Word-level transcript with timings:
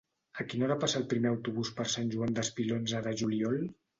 A 0.43 0.45
quina 0.53 0.63
hora 0.67 0.77
passa 0.83 0.97
el 0.99 1.05
primer 1.11 1.29
autobús 1.33 1.71
per 1.81 1.85
Sant 1.95 2.09
Joan 2.15 2.35
Despí 2.39 2.65
l'onze 2.71 3.05
de 3.09 3.17
juliol? 3.23 3.63